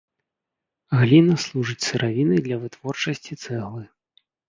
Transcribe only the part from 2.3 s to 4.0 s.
для вытворчасці цэглы.